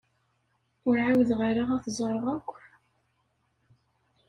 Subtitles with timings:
[0.87, 2.49] Ur ɛawdeɣ ara ad t-ẓreɣ akk.